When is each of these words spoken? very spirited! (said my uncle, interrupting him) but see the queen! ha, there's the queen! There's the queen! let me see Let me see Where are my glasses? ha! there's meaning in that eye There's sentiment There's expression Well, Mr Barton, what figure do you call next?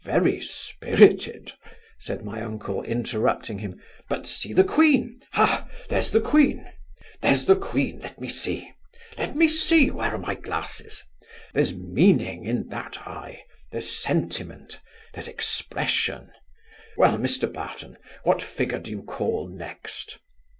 very 0.03 0.41
spirited! 0.41 1.51
(said 1.99 2.25
my 2.25 2.41
uncle, 2.41 2.81
interrupting 2.81 3.59
him) 3.59 3.79
but 4.09 4.25
see 4.25 4.51
the 4.51 4.63
queen! 4.63 5.21
ha, 5.33 5.69
there's 5.89 6.09
the 6.09 6.19
queen! 6.19 6.65
There's 7.21 7.45
the 7.45 7.55
queen! 7.55 7.99
let 7.99 8.19
me 8.19 8.27
see 8.27 8.71
Let 9.15 9.35
me 9.35 9.47
see 9.47 9.91
Where 9.91 10.15
are 10.15 10.17
my 10.17 10.33
glasses? 10.33 11.01
ha! 11.21 11.27
there's 11.53 11.75
meaning 11.77 12.45
in 12.45 12.69
that 12.69 12.97
eye 13.07 13.43
There's 13.71 13.91
sentiment 13.91 14.81
There's 15.13 15.27
expression 15.27 16.31
Well, 16.97 17.19
Mr 17.19 17.45
Barton, 17.53 17.95
what 18.23 18.41
figure 18.41 18.79
do 18.79 18.89
you 18.89 19.03
call 19.03 19.49
next? 19.49 20.17